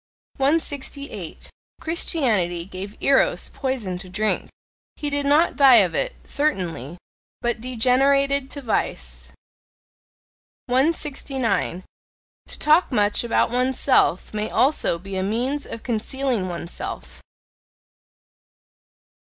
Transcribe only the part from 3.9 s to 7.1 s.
to drink; he did not die of it, certainly,